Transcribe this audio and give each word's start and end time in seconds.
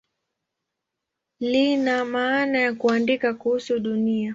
Lina 1.39 2.05
maana 2.05 2.59
ya 2.59 2.73
"kuandika 2.73 3.33
kuhusu 3.33 3.79
Dunia". 3.79 4.29